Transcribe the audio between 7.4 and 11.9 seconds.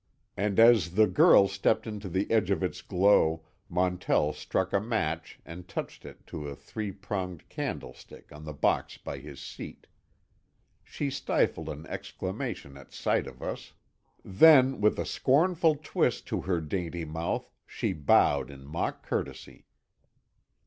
candlestick on the box by his seat. She stifled an